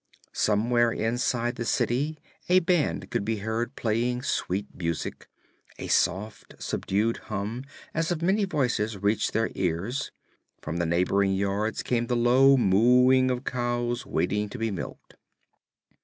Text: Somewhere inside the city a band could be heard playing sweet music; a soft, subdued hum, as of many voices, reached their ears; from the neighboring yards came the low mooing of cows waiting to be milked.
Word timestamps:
Somewhere 0.33 0.91
inside 0.91 1.57
the 1.57 1.63
city 1.63 2.17
a 2.49 2.59
band 2.61 3.11
could 3.11 3.23
be 3.23 3.35
heard 3.35 3.75
playing 3.75 4.23
sweet 4.23 4.65
music; 4.73 5.27
a 5.77 5.89
soft, 5.89 6.55
subdued 6.57 7.17
hum, 7.29 7.65
as 7.93 8.11
of 8.11 8.19
many 8.23 8.45
voices, 8.45 8.97
reached 8.97 9.31
their 9.33 9.51
ears; 9.53 10.09
from 10.59 10.77
the 10.77 10.87
neighboring 10.87 11.35
yards 11.35 11.83
came 11.83 12.07
the 12.07 12.17
low 12.17 12.57
mooing 12.57 13.29
of 13.29 13.43
cows 13.43 14.03
waiting 14.03 14.49
to 14.49 14.57
be 14.57 14.71
milked. 14.71 15.17